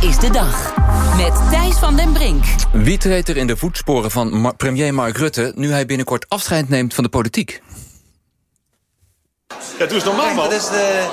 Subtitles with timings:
[0.00, 0.74] is de dag.
[1.16, 2.44] Met Thijs van den Brink.
[2.72, 5.52] Wie treedt er in de voetsporen van Ma- premier Mark Rutte...
[5.54, 7.62] nu hij binnenkort afscheid neemt van de politiek?
[9.78, 10.44] Ja, doe eens normaal, man.
[10.44, 11.06] Dat is de...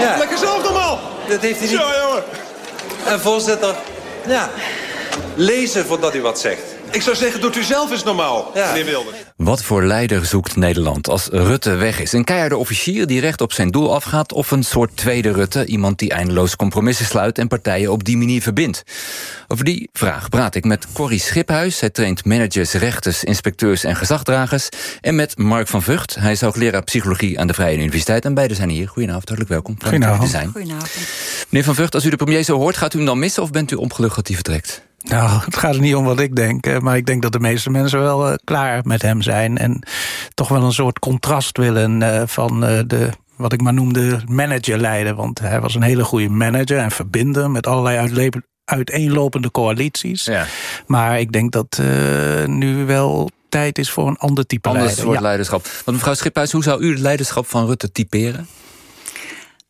[0.00, 1.00] Ja, Lekker zelf normaal.
[1.28, 1.78] dat heeft hij niet...
[1.78, 2.22] Zo, jongen.
[3.06, 3.74] En voorzitter,
[4.26, 4.50] ja,
[5.34, 6.62] lezen voordat u wat zegt.
[6.92, 8.66] Ik zou zeggen, doet u zelf eens normaal, Ja.
[8.66, 9.16] meneer Wilders.
[9.36, 12.12] Wat voor leider zoekt Nederland als Rutte weg is?
[12.12, 14.32] Een keiharde officier die recht op zijn doel afgaat...
[14.32, 17.38] of een soort tweede Rutte, iemand die eindeloos compromissen sluit...
[17.38, 18.82] en partijen op die manier verbindt?
[19.48, 21.80] Over die vraag praat ik met Corrie Schiphuis.
[21.80, 24.68] Hij traint managers, rechters, inspecteurs en gezagdragers.
[25.00, 26.14] En met Mark van Vught.
[26.14, 28.24] Hij is hoogleraar psychologie aan de Vrije Universiteit.
[28.24, 28.88] En beiden zijn hier.
[28.88, 29.76] Goedenavond, hartelijk welkom.
[30.28, 30.50] Zijn.
[30.52, 30.90] Goedenavond.
[31.48, 32.76] Meneer van Vught, als u de premier zo hoort...
[32.76, 34.88] gaat u hem dan missen of bent u opgelucht dat hij vertrekt?
[35.02, 36.80] Nou, het gaat er niet om wat ik denk.
[36.80, 39.58] Maar ik denk dat de meeste mensen wel eh, klaar met hem zijn.
[39.58, 39.82] En
[40.34, 44.78] toch wel een soort contrast willen eh, van eh, de wat ik maar noemde manager
[44.78, 45.16] leiden.
[45.16, 48.30] Want hij was een hele goede manager en verbinder met allerlei
[48.64, 50.24] uiteenlopende coalities.
[50.24, 50.46] Ja.
[50.86, 51.80] Maar ik denk dat
[52.46, 55.04] nu wel tijd is voor een ander type Ander leider.
[55.04, 55.22] soort Ja.
[55.22, 55.66] leiderschap.
[55.84, 58.46] Want mevrouw Schiphuis, hoe zou u het leiderschap van Rutte typeren?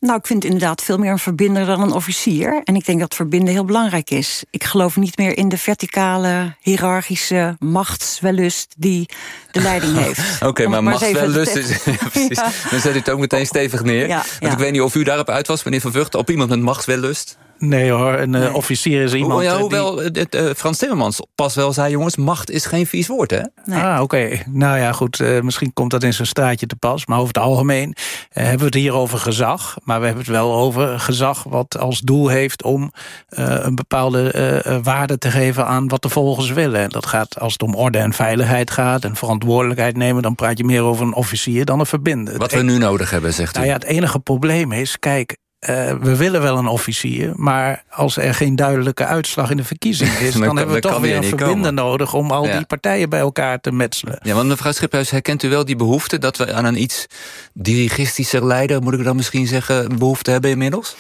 [0.00, 2.60] Nou, ik vind inderdaad veel meer een verbinder dan een officier.
[2.64, 4.44] En ik denk dat verbinden heel belangrijk is.
[4.50, 9.08] Ik geloof niet meer in de verticale, hiërarchische machtswellust die
[9.50, 10.42] de leiding heeft.
[10.42, 11.68] Oké, maar even machtswellust is...
[11.84, 12.36] Ja, precies.
[12.36, 12.50] Ja.
[12.70, 14.08] Dan zet u het ook meteen stevig neer.
[14.08, 16.14] Ja, Want ik weet niet of u daarop uit was, meneer Van Vught...
[16.14, 17.36] op iemand met machtswellust.
[17.61, 19.33] Nee hoor, een eh, officier is iemand...
[19.33, 21.91] Ho- ja, eh, die- hoewel het, eh, Frans Timmermans pas wel zei...
[21.91, 23.41] jongens, macht is geen vies woord, hè?
[23.64, 23.80] Nee.
[23.83, 24.28] Ah, oké.
[24.48, 25.20] Nou ja, goed.
[25.20, 27.06] eh, misschien komt dat in zijn straatje te pas.
[27.06, 27.94] Maar over het algemeen
[28.28, 29.77] hebben we het hier over gezag.
[29.84, 32.62] Maar we hebben het wel over gezag wat als doel heeft...
[32.62, 32.92] om
[33.28, 36.80] eh, een bepaalde eh, eh, waarde te geven aan wat de volgers willen.
[36.80, 39.05] En dat gaat als het om orde en veiligheid gaat...
[39.05, 40.22] en verantwoordelijkheid nemen...
[40.22, 42.39] dan praat je meer over een officier dan een verbinder.
[42.39, 43.58] Wat we nu nodig hebben, zegt u.
[43.58, 47.33] nou ja, het enige probleem is, kijk, eh, we willen wel een officier...
[47.36, 50.33] maar als er geen duidelijke uitslag in de verkiezing is...
[50.44, 51.75] Dan hebben we dan toch weer er een verbinder komen.
[51.75, 52.14] nodig...
[52.14, 52.56] om al Ja.
[52.56, 54.19] die partijen bij elkaar te metselen.
[54.22, 56.18] Ja, want mevrouw Schiphuis, herkent u wel die behoefte...
[56.18, 57.07] dat we aan een iets
[57.55, 59.98] dirigistischer leider, moet ik dan misschien zeggen...
[59.98, 60.96] behoefte hebben inmiddels?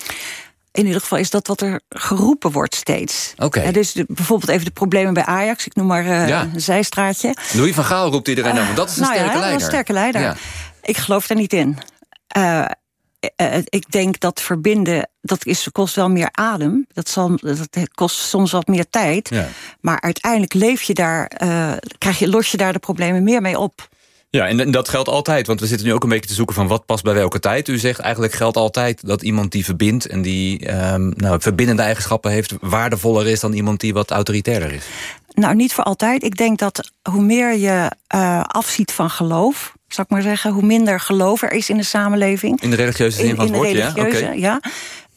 [0.72, 3.34] In ieder geval is dat wat er geroepen wordt steeds.
[3.36, 3.62] Oké.
[3.62, 5.66] Ja, dus de- bijvoorbeeld even de problemen bij Ajax.
[5.66, 6.48] Ik noem maar eh, Ja.
[6.54, 7.34] een zijstraatje.
[7.52, 9.60] Louis van Gaal roept iedereen aan, want dat is een nou sterke ja, leider.
[9.60, 10.20] Een sterke leider.
[10.20, 10.36] Ja.
[10.82, 11.78] Ik geloof daar niet in.
[12.26, 12.64] Eh,
[13.36, 16.86] eh, ik denk dat verbinden, dat is, kost wel meer adem.
[16.92, 19.28] Dat, zal, dat kost soms wat meer tijd.
[19.28, 19.48] Ja.
[19.80, 23.58] Maar uiteindelijk leef je daar, eh, krijg je, los je daar de problemen meer mee
[23.58, 23.88] op.
[24.32, 26.66] Ja, en dat geldt altijd, want we zitten nu ook een beetje te zoeken van
[26.66, 27.68] wat past bij welke tijd.
[27.68, 32.30] U zegt eigenlijk geldt altijd dat iemand die verbindt en die ehm, nou, verbindende eigenschappen
[32.30, 34.84] heeft, waardevoller is dan iemand die wat autoritairder is.
[35.34, 36.22] Nou, niet voor altijd.
[36.22, 40.62] Ik denk dat hoe meer je eh, afziet van geloof, zal ik maar zeggen, hoe
[40.62, 42.60] minder geloof er is in de samenleving.
[42.60, 44.32] In de religieuze zin in, van het woord, ja?
[44.32, 44.60] ja.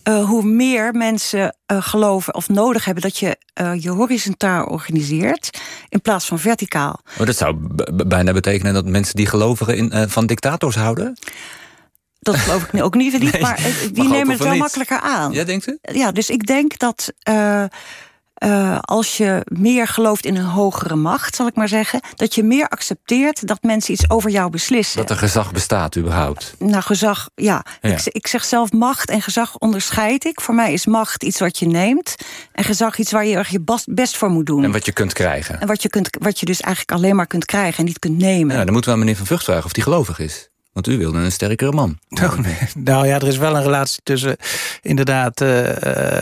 [0.03, 5.59] Eh, hoe meer mensen eh, geloven of nodig hebben dat je eh, je horizontaal organiseert
[5.89, 6.99] in plaats van verticaal.
[7.17, 7.57] Maar dat zou
[8.05, 11.17] bijna betekenen dat mensen die gelovigen in, van dictators houden.
[12.19, 13.59] Dat geloof ik nu ook niet, Nee, maar
[13.93, 14.61] die nemen het wel niet.
[14.61, 15.31] makkelijker aan.
[15.31, 15.77] Ja, denkt u?
[15.81, 17.13] Ja, dus ik denk dat
[18.33, 22.43] eh, als je meer gelooft in een hogere macht, zal ik maar zeggen, dat je
[22.43, 24.97] meer accepteert dat mensen iets over jou beslissen.
[24.97, 26.55] Dat er gezag bestaat überhaupt.
[26.59, 27.65] Nou, gezag, ja.
[27.81, 27.89] Ja.
[27.89, 30.41] Ik, ik zeg zelf macht en gezag onderscheid ik.
[30.41, 32.15] Voor mij is macht iets wat je neemt.
[32.51, 34.63] En gezag iets waar je erg je best voor moet doen.
[34.63, 35.61] En wat je kunt krijgen.
[35.61, 38.17] En wat je, kunt, wat je dus eigenlijk alleen maar kunt krijgen en niet kunt
[38.17, 38.55] nemen.
[38.55, 40.51] Ja, dan moeten we aan meneer Van Vught vragen of die gelovig is.
[40.73, 41.99] Want u wilde een sterkere man.
[42.09, 42.55] Oh, nee.
[42.75, 44.35] Nou ja, er is wel een relatie tussen
[44.81, 45.69] inderdaad eh,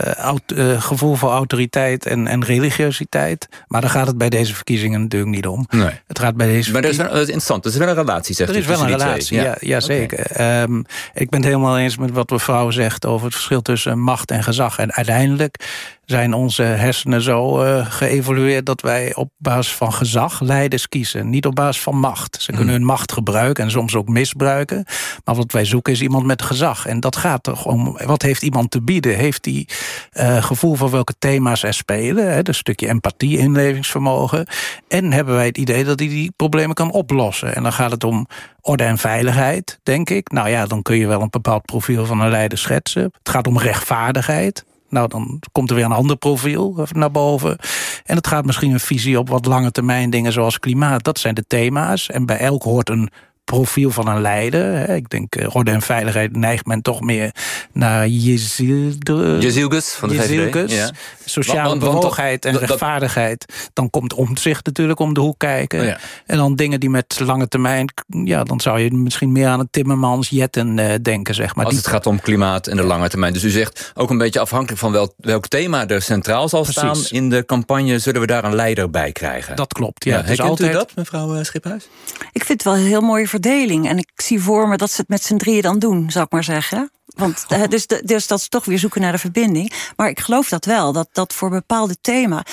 [0.08, 3.48] eh, aut- eh, gevoel voor autoriteit en, en religiositeit.
[3.68, 5.66] Maar daar gaat het bij deze verkiezingen natuurlijk niet om.
[5.70, 5.90] Nee.
[6.06, 7.64] Het gaat bij deze Maar dat is, verkiezingen- wel, dat is interessant.
[7.64, 10.26] Er is wel een relatie, zegt er is wel een relatie, ja, ja, zeker.
[10.30, 10.78] Ehm,
[11.14, 14.42] ik ben het helemaal eens met wat mevrouw zegt over het verschil tussen macht en
[14.42, 14.78] gezag.
[14.78, 15.56] En uiteindelijk
[16.04, 21.46] zijn onze hersenen zo eh, geëvolueerd dat wij op basis van gezag leiders kiezen, niet
[21.46, 22.42] op basis van macht.
[22.42, 24.84] Ze kunnen hun macht gebruiken en soms ook misbruiken.
[25.24, 26.86] Maar wat wij zoeken is iemand met gezag.
[26.86, 29.16] En dat gaat toch om wat heeft iemand te bieden?
[29.16, 29.68] Heeft hij
[30.10, 32.32] eh, gevoel voor welke thema's er spelen?
[32.32, 34.46] Hè, dus een stukje empathie, inlevingsvermogen.
[34.88, 37.54] En hebben wij het idee dat hij die problemen kan oplossen?
[37.54, 38.26] En dan gaat het om
[38.60, 40.30] orde en veiligheid, denk ik.
[40.30, 43.02] Nou ja, dan kun je wel een bepaald profiel van een leider schetsen.
[43.02, 44.64] Het gaat om rechtvaardigheid.
[44.92, 47.58] Nou, dan komt er weer een ander profiel naar boven.
[48.04, 51.04] En het gaat misschien een visie op wat lange termijn dingen zoals klimaat.
[51.04, 52.08] Dat zijn de thema's.
[52.08, 53.10] En bij elk hoort een
[53.44, 54.88] profiel van een leider.
[54.88, 57.34] Ik denk, uh, orde en veiligheid neigt men toch meer
[57.72, 60.70] naar Jezilgus van de VVD.
[60.70, 60.90] Ja.
[61.24, 63.70] Sociale bewogenheid en rechtvaardigheid.
[63.72, 65.80] Dan komt omzicht natuurlijk om de hoek kijken.
[65.80, 65.98] Oh ja.
[66.26, 67.92] En dan dingen die met lange termijn...
[68.24, 71.64] ja, dan zou je misschien meer aan een Timmermans, Jetten uh, denken, zeg maar.
[71.64, 73.32] Als het gaat om klimaat en de lange termijn.
[73.32, 76.80] Dus u zegt ook een beetje afhankelijk van wel, welk thema er centraal zal Precies.
[76.80, 77.18] staan...
[77.18, 79.56] in de campagne zullen we daar een leider bij krijgen.
[79.56, 80.16] Dat klopt, ja.
[80.16, 80.70] ja dus altijd...
[80.70, 81.88] u dat, mevrouw eh, Schiphuis?
[82.32, 83.88] Ik vind het wel heel mooie verdeling.
[83.88, 86.32] En ik zie voor me dat ze het met z'n drieën dan doen, zou ik
[86.32, 86.90] maar zeggen.
[87.06, 87.68] Want oh.
[87.68, 89.72] dus, dus dat is toch weer zoeken naar de verbinding.
[89.96, 92.44] Maar ik geloof dat wel, dat, dat voor bepaalde thema.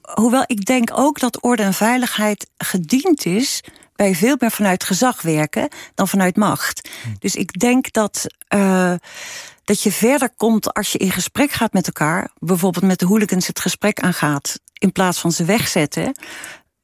[0.00, 3.62] Hoewel ik denk ook dat orde en veiligheid gediend is
[3.96, 6.88] bij veel meer vanuit gezag werken dan vanuit macht.
[7.02, 7.08] Hm.
[7.18, 8.94] Dus ik denk dat, uh,
[9.64, 12.30] dat je verder komt als je in gesprek gaat met elkaar.
[12.38, 14.60] Bijvoorbeeld met de hooligans het gesprek aangaat.
[14.78, 16.14] In plaats van ze wegzetten.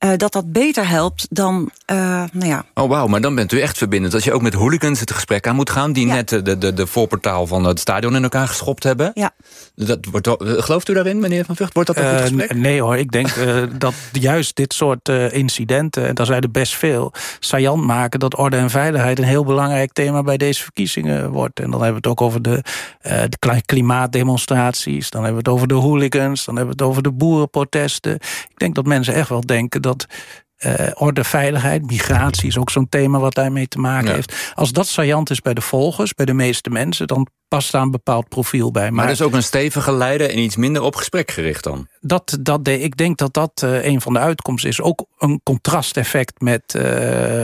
[0.06, 1.96] Uh, dat dat beter helpt dan, uh,
[2.32, 2.64] nou ja...
[2.74, 4.14] Oh, wauw, maar dan bent u echt verbindend.
[4.14, 5.92] Als je ook met hooligans het gesprek aan moet gaan...
[5.92, 9.10] die net de, de, de voorportaal van het stadion in elkaar geschopt hebben.
[9.14, 9.30] Ja.
[9.74, 11.74] Dat wordt, gelooft u daarin, meneer Van Vught?
[11.74, 12.54] Wordt dat een goed gesprek?
[12.54, 13.28] Nee hoor, ik denk
[13.78, 16.06] dat juist dit soort incidenten...
[16.06, 18.20] en daar zijn er best veel, saillant maken...
[18.20, 20.22] dat orde en veiligheid een heel belangrijk thema...
[20.22, 21.60] bij deze verkiezingen wordt.
[21.60, 22.62] En dan hebben we het ook over de,
[23.28, 25.10] de klimaatdemonstraties...
[25.10, 26.44] dan hebben we het over de hooligans...
[26.44, 28.14] dan hebben we het over de boerenprotesten.
[28.48, 29.95] Ik denk dat mensen echt wel denken dat
[30.64, 34.52] uh, orde, veiligheid, migratie is ook zo'n thema wat daarmee te maken heeft.
[34.54, 37.90] Als dat saillant is bij de volgers, bij de meeste mensen, dan past daar een
[37.90, 38.90] bepaald profiel bij.
[38.90, 41.88] Maar, maar is ook een stevige leider en iets minder op gesprek gericht dan?
[42.00, 44.80] Dat, dat, ik denk dat dat uh, een van de uitkomsten is.
[44.80, 46.82] Ook een contrasteffect met uh,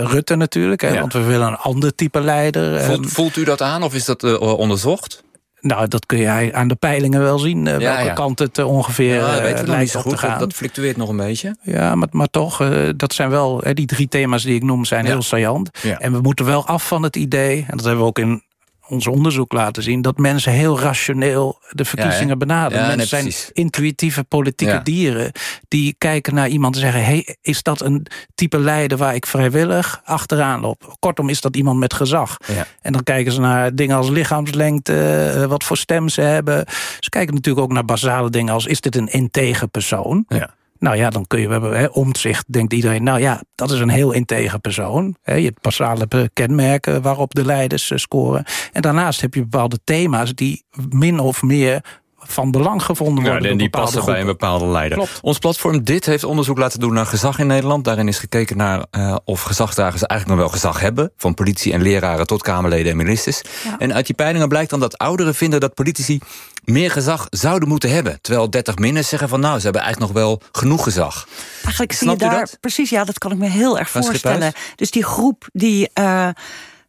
[0.02, 0.80] Rutte natuurlijk.
[0.80, 2.80] Hè, Want we willen een ander type leider.
[2.80, 5.22] Voelt, voelt u dat aan of is dat onderzocht?
[5.62, 7.66] Nou, dat kun je aan de peilingen wel zien.
[7.66, 10.38] Uh, welke kant het uh, ongeveer ja, uh, lijkt niet zo goed, gaan.
[10.38, 11.56] Dat fluctueert nog een beetje.
[11.62, 13.62] Ja, maar, maar toch, dat zijn wel...
[13.72, 15.70] die drie thema's die ik noem zijn heel saillant.
[15.98, 17.64] En we moeten wel af van het idee...
[17.68, 18.42] en dat hebben we ook in
[18.92, 20.02] ons onderzoek laten zien...
[20.02, 22.86] dat mensen heel rationeel de verkiezingen benaderen.
[22.86, 25.32] mensen zijn intuïtieve politieke dieren...
[25.68, 27.04] die kijken naar iemand en zeggen...
[27.04, 30.96] hey, is dat een type leider waar ik vrijwillig achteraan loop?
[30.98, 32.36] Kortom, is dat iemand met gezag?
[32.80, 35.30] En dan kijken ze naar dingen als lichaamslengte...
[35.34, 36.64] Eh, wat voor stem ze hebben.
[37.00, 38.66] Ze kijken natuurlijk ook naar basale dingen als...
[38.66, 40.24] is dit een integer persoon?
[40.28, 40.54] Ja.
[40.82, 43.80] Nou ja, dan kun je, we hebben hè, omzicht, denkt iedereen, nou ja, dat is
[43.80, 45.16] een heel integer persoon.
[45.22, 48.44] Hè, je hebt basale kenmerken waarop de leiders eh, scoren.
[48.72, 53.42] En daarnaast heb je bepaalde thema's die min of meer van belang gevonden worden.
[53.42, 55.08] Ja, en die passen bij een bepaalde leider.
[55.20, 57.84] Ons platform Dit heeft onderzoek laten doen naar gezag in Nederland.
[57.84, 61.12] Daarin is gekeken naar uh, of gezagsdragers eigenlijk nog wel gezag hebben.
[61.16, 63.42] Van politie en leraren tot Kamerleden en ministers.
[63.78, 66.18] En uit die peilingen blijkt dan dat ouderen vinden dat politici
[66.62, 68.18] meer gezag zouden moeten hebben.
[68.20, 71.28] Terwijl 30 minners zeggen van nou, ze hebben eigenlijk nog wel genoeg gezag.
[71.62, 72.56] Eigenlijk zie je daar, dat?
[72.60, 74.52] precies, ja, dat kan ik me heel erg voorstellen.
[74.76, 75.90] Dus die groep die...
[76.00, 76.28] Uh,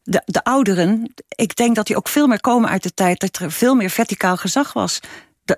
[0.03, 3.35] de, de ouderen, ik denk dat die ook veel meer komen uit de tijd dat
[3.35, 4.99] er veel meer verticaal gezag was.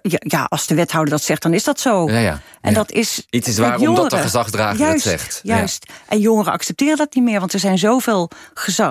[0.02, 2.12] ja, als de wethouder dat zegt, dan is dat zo.
[2.12, 2.42] Ja, ja.
[2.62, 3.26] En dat is.
[3.30, 5.40] Iets is waar omdat de gezagdrager het zegt.
[5.44, 5.86] Juist.
[6.08, 8.30] En jongeren accepteren dat niet meer, want er zijn zoveel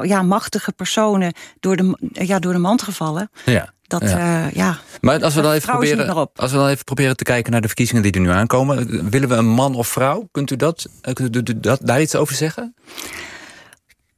[0.03, 3.31] ja, machtige personen door de, ja, door de mand gevallen.
[3.45, 3.74] Ja.
[3.87, 4.47] Dat, ja.
[4.47, 4.79] Uh, ja.
[5.01, 7.67] Maar als we, dan even proberen, als we dan even proberen te kijken naar de
[7.67, 10.29] verkiezingen die er nu aankomen, willen we een man of vrouw?
[10.33, 12.75] Kunt u dat, eh, kunt u dat daar iets over zeggen?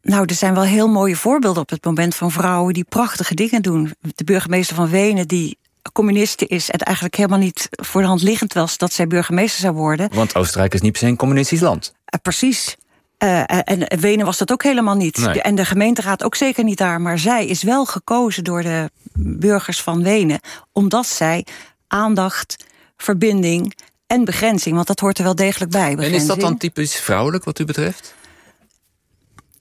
[0.03, 3.63] Nou, er zijn wel heel mooie voorbeelden op het moment van vrouwen die prachtige dingen
[3.63, 3.95] doen.
[4.15, 5.59] De burgemeester van Wenen, die
[5.93, 9.75] communiste is en eigenlijk helemaal niet voor de hand liggend was dat zij burgemeester zou
[9.75, 10.15] worden.
[10.15, 11.93] Want Oostenrijk is niet per se een communistisch land.
[11.95, 12.77] Uh, precies.
[13.25, 15.27] Uh, en Wenen was dat ook helemaal niet.
[15.27, 17.01] En de gemeenteraad ook zeker niet daar.
[17.01, 20.41] Maar zij is wel gekozen door de burgers van Wenen.
[20.73, 21.47] Omdat zij
[21.87, 22.57] aandacht,
[22.97, 23.77] verbinding
[24.07, 24.75] en begrenzing...
[24.75, 25.97] want dat hoort er wel degelijk bij.
[25.97, 28.15] En is dat dan typisch vrouwelijk wat u betreft?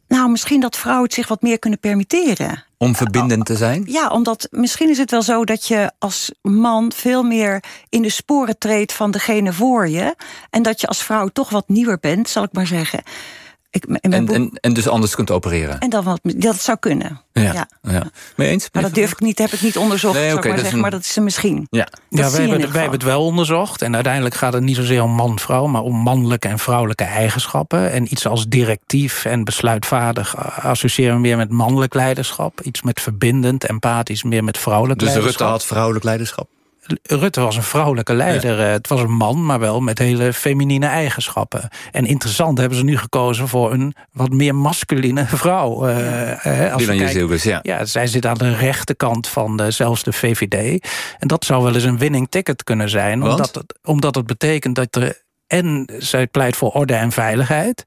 [0.08, 2.64] Nou, misschien dat vrouwen het zich wat meer kunnen permitteren.
[2.78, 3.84] Om verbindend te zijn?
[3.88, 8.10] Ja, omdat misschien is het wel zo dat je als man veel meer in de
[8.10, 10.16] sporen treedt van degene voor je.
[10.50, 13.04] En dat je als vrouw toch wat nieuwer bent, zal ik maar zeggen.
[13.76, 15.80] Ik, en, en, en, dus anders kunt opereren?
[15.80, 17.22] En dan wat, dat zou kunnen.
[17.34, 18.04] Ja, ja.
[18.36, 18.70] Mee eens?
[18.72, 21.04] Maar dat durf ik niet, heb ik niet onderzocht, nee, okay, maar, zeggen, maar dat
[21.04, 21.68] is er misschien.
[21.70, 23.82] Ja, ja wij, hebben, wij hebben het wel onderzocht.
[23.82, 25.68] En uiteindelijk gaat het niet zozeer om man-vrouw...
[25.68, 27.92] maar om mannelijke en vrouwelijke eigenschappen.
[27.92, 30.38] En iets als directief en besluitvaardig...
[30.64, 32.62] associëren we meer met mannelijk leiderschap.
[32.62, 35.38] Iets met verbindend, empathisch, meer met vrouwelijk dus leiderschap.
[35.40, 36.48] Dus Rutte had vrouwelijk leiderschap?
[37.04, 38.60] Rutte was een vrouwelijke leider.
[38.60, 41.70] Eh, het was een man, maar wel met hele feminine eigenschappen.
[41.92, 45.90] En interessant hebben ze nu gekozen voor een wat meer masculine vrouw.
[45.90, 47.60] Uh, als ja.
[47.62, 47.86] ja.
[47.86, 50.88] Zij zit aan de rechterkant van de, zelfs de VVD.
[51.20, 53.24] En dat zou wel eens een winning ticket kunnen zijn.
[53.24, 57.86] Omdat het, omdat het betekent dat er en zij pleit voor orde en veiligheid.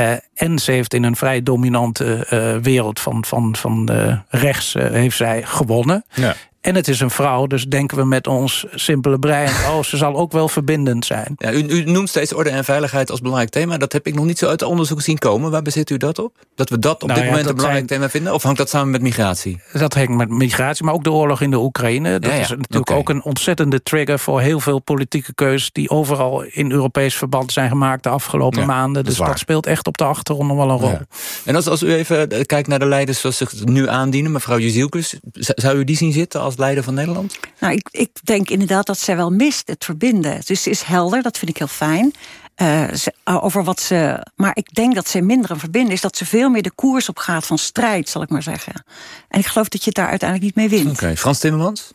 [0.00, 4.72] Uh, en ze heeft in een vrij dominante uh, wereld van, van, van uh, rechts
[4.78, 6.04] heeft zij gewonnen.
[6.14, 6.34] Ja.
[6.66, 9.48] En het is een vrouw, dus denken we met ons simpele brein...
[9.70, 11.34] oh, ze zal ook wel verbindend zijn.
[11.36, 13.76] Ja, u, u, noemt steeds orde en veiligheid als belangrijk thema.
[13.76, 15.50] Dat heb ik nog niet zo uit het onderzoek zien komen.
[15.50, 16.32] Waar bezit u dat op?
[16.54, 18.34] Dat we dat op nou dit moment een belangrijk thema vinden?
[18.34, 19.60] Of hangt dat samen met migratie?
[19.72, 22.18] Dat hangt met migratie, maar ook de oorlog in de Oekraïne.
[22.18, 24.18] Dat is natuurlijk ook een ontzettende trigger...
[24.18, 25.72] voor heel veel politieke keuzes...
[25.72, 29.04] die overal in Europees verband zijn gemaakt de afgelopen maanden.
[29.04, 30.98] Dus dat speelt echt op de achtergrond nog wel een rol.
[31.44, 34.32] En als, als u even eh, kijkt naar de leiders zoals zich nu aandienen...
[34.32, 37.38] mevrouw Jezielkus, zou u die zien zitten als leider van Nederland?
[37.60, 40.40] Nou, ik, ik denk inderdaad dat zij wel mist het verbinden.
[40.44, 42.14] Dus ze is helder, dat vind ik heel fijn.
[42.62, 42.84] Uh,
[43.24, 44.26] over wat ze.
[44.36, 46.00] Maar ik denk dat ze minder een verbinden is.
[46.00, 48.84] Dat ze veel meer de koers op gaat van strijd, zal ik maar zeggen.
[49.28, 50.96] En ik geloof dat je het daar uiteindelijk niet mee wint.
[50.96, 51.90] Oké, Frans Timmermans?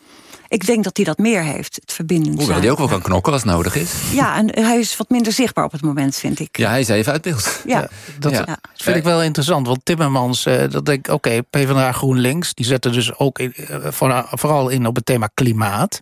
[0.51, 2.35] Ik denk dat hij dat meer heeft, het verbinden.
[2.37, 3.93] Hoewel hij ook wel kan knokken als nodig is.
[4.13, 6.57] Ja, en hij is wat minder zichtbaar op het moment, vind ik.
[6.57, 7.61] Ja, hij is even uit beeld.
[7.65, 7.89] Ja,
[8.19, 8.57] dat ja.
[8.73, 9.67] vind ik wel interessant.
[9.67, 12.53] Want Timmermans, uh, dat denk ik, oké, okay, PvdA GroenLinks...
[12.53, 13.77] die zetten dus ook in, uh,
[14.31, 15.99] vooral in op het thema klimaat.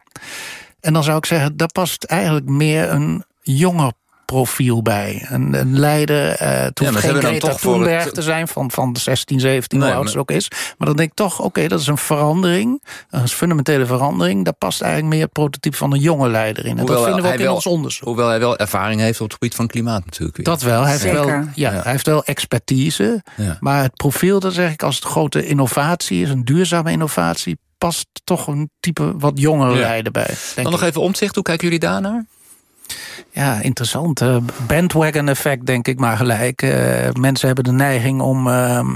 [0.80, 3.92] En dan zou ik zeggen, daar past eigenlijk meer een jonger
[4.30, 5.26] profiel bij.
[5.30, 8.14] Een, een leider, uh, toen ja, geen Greta Thunberg het...
[8.14, 10.48] te zijn van, van 16, 17, nee, hoe oud ze ook is.
[10.78, 12.84] Maar dan denk ik toch, oké, dat is een verandering.
[13.10, 14.46] Een fundamentele verandering.
[14.46, 16.78] Daar past eigenlijk meer het prototype van een jonge leider in.
[16.78, 18.08] En dat vinden we ook in ons onderzoek.
[18.08, 20.44] Hoewel hij wel ervaring heeft op het gebied van klimaat natuurlijk.
[20.44, 20.82] Dat wel.
[20.82, 23.24] Hij heeft wel, ja, ja, hij heeft wel expertise.
[23.36, 23.58] Ja.
[23.60, 28.08] Maar het profiel, dat zeg ik, als het grote innovatie is, een duurzame innovatie, past
[28.24, 30.36] toch een type wat jongere leider bij.
[30.56, 32.26] Dan nog even omzicht, hoe kijken jullie daarnaar?
[33.32, 34.22] Ja, interessant.
[34.22, 36.62] Uh, bandwagon effect, denk ik maar gelijk.
[36.62, 36.72] Uh,
[37.20, 38.90] mensen hebben de neiging om uh,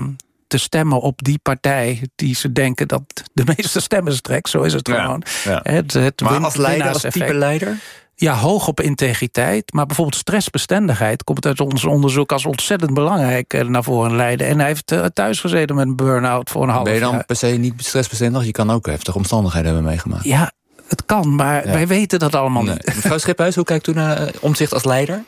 [0.47, 2.07] te stemmen op die partij...
[2.15, 3.01] die ze denken dat
[3.33, 4.49] de meeste stemmen trekt.
[4.49, 5.23] Zo is het ja, gewoon.
[5.43, 5.59] Ja.
[5.63, 7.77] Het, het maar als leider, als type leider?
[8.15, 9.73] Ja, hoog op integriteit.
[9.73, 14.47] Maar bijvoorbeeld stressbestendigheid komt uit ons onderzoek als ontzettend belangrijk eh, naar voren leiden.
[14.47, 16.99] En hij heeft thuis gezeten met een burn-out voor een half jaar.
[16.99, 18.45] Ben je dan per se niet stressbestendig?
[18.45, 20.23] Je kan ook heftige omstandigheden hebben meegemaakt.
[20.23, 20.51] Ja,
[20.93, 22.85] het kan, maar wij weten dat allemaal niet.
[22.85, 25.23] Mevrouw Schiphuis, hoe kijkt u naar uh, omzicht als leider?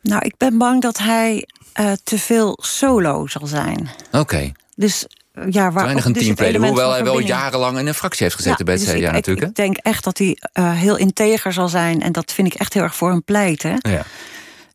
[0.00, 1.48] Nou, ik ben bang dat hij
[1.80, 3.90] uh, te veel solo zal zijn.
[4.12, 4.52] Oké.
[4.76, 5.06] Dus
[5.50, 8.58] ja, waar weinig een dus teamplayer, hoewel hij wel jarenlang in een fractie heeft gezeten
[8.58, 9.46] ja, bij het dus CDA natuurlijk.
[9.46, 12.74] Ik denk echt dat hij uh, heel integer zal zijn en dat vind ik echt
[12.74, 13.78] heel erg voor hem pleiten.
[13.78, 14.04] Ja.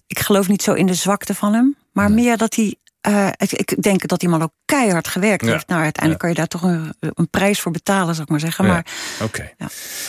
[0.07, 2.75] Ik geloof niet zo in de zwakte van hem, maar meer dat hij
[3.07, 5.67] uh, ik denk dat die man ook keihard gewerkt heeft.
[5.67, 8.65] Nou, uiteindelijk kan je daar toch een, een, prijs voor betalen, zou ik maar zeggen.
[8.65, 8.85] Maar,
[9.21, 9.51] Oké.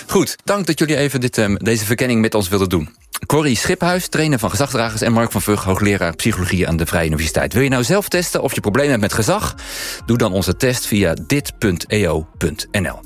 [0.06, 2.96] Goed, dank dat jullie even dit, um, deze verkenning met ons wilden doen.
[3.26, 5.00] Corrie Schiphuis, trainer van gezagsdragers...
[5.00, 7.52] en Mark van Vug, hoogleraar psychologie aan de Vrije Universiteit.
[7.52, 9.54] Wil je nou zelf testen of je problemen hebt met gezag?
[10.06, 12.98] Doe dan onze test via dit.eo.nl.